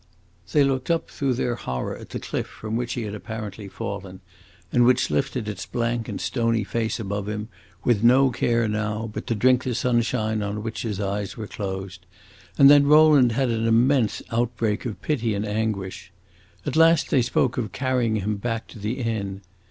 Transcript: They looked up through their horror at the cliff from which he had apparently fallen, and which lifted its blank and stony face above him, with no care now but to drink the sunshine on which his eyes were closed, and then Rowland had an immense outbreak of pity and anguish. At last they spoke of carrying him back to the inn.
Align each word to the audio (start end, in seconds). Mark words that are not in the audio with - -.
They 0.51 0.63
looked 0.63 0.89
up 0.89 1.11
through 1.11 1.35
their 1.35 1.53
horror 1.53 1.95
at 1.95 2.09
the 2.09 2.19
cliff 2.19 2.47
from 2.47 2.75
which 2.75 2.93
he 2.93 3.03
had 3.03 3.13
apparently 3.13 3.67
fallen, 3.67 4.19
and 4.71 4.83
which 4.83 5.11
lifted 5.11 5.47
its 5.47 5.67
blank 5.67 6.09
and 6.09 6.19
stony 6.19 6.63
face 6.63 6.99
above 6.99 7.29
him, 7.29 7.49
with 7.83 8.03
no 8.03 8.31
care 8.31 8.67
now 8.67 9.07
but 9.13 9.27
to 9.27 9.35
drink 9.35 9.63
the 9.63 9.75
sunshine 9.75 10.41
on 10.41 10.63
which 10.63 10.81
his 10.81 10.99
eyes 10.99 11.37
were 11.37 11.45
closed, 11.45 12.07
and 12.57 12.67
then 12.67 12.87
Rowland 12.87 13.33
had 13.33 13.51
an 13.51 13.67
immense 13.67 14.23
outbreak 14.31 14.87
of 14.87 14.99
pity 15.03 15.35
and 15.35 15.45
anguish. 15.45 16.11
At 16.65 16.75
last 16.75 17.11
they 17.11 17.21
spoke 17.21 17.59
of 17.59 17.71
carrying 17.71 18.15
him 18.15 18.37
back 18.37 18.65
to 18.69 18.79
the 18.79 18.93
inn. 18.93 19.41